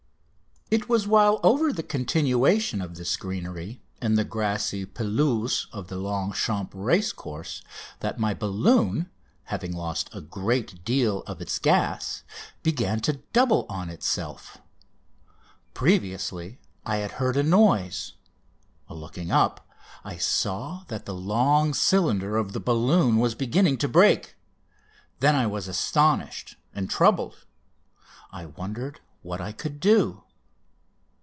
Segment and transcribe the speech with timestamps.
[0.73, 5.97] It was while over the continuation of this greenery in the grassy pelouse of the
[5.97, 7.61] Longchamps racecourse
[7.99, 9.09] that my balloon,
[9.43, 12.23] having lost a great deal of its gas,
[12.63, 14.59] began to double on itself.
[15.73, 18.13] Previously I had heard a noise.
[18.89, 19.67] Looking up,
[20.05, 24.37] I saw that the long cylinder of the balloon was beginning to break.
[25.19, 27.45] Then I was astonished and troubled.
[28.31, 30.23] I wondered what I could do.